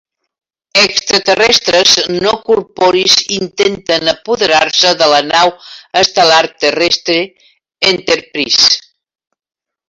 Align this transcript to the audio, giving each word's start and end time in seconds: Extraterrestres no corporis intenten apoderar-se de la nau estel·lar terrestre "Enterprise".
Extraterrestres 0.83 1.91
no 2.23 2.31
corporis 2.47 3.17
intenten 3.35 4.09
apoderar-se 4.15 4.95
de 5.03 5.11
la 5.13 5.21
nau 5.29 5.53
estel·lar 6.03 6.41
terrestre 6.65 7.19
"Enterprise". 7.93 8.75